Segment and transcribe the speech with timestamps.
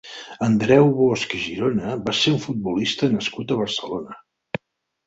[0.45, 4.21] Andreu Bosch i Girona va ser un futbolista nascut a Barcelona.